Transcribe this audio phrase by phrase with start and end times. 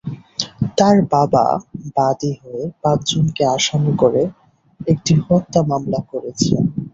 [0.77, 1.45] তাঁর বাবা
[1.95, 4.21] বাদী হয়ে পাঁচজনকে আসামি করে
[4.87, 6.61] একটি হত্যা মামলা করেছেন।